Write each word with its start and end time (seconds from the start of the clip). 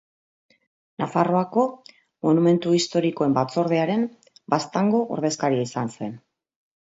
Nafarroako 1.01 1.65
Monumentu 2.27 2.73
Historikoen 2.77 3.37
Batzordearen 3.37 4.07
Baztango 4.55 5.03
ordezkaria 5.17 5.69
izan 5.69 5.93
zen. 5.99 6.17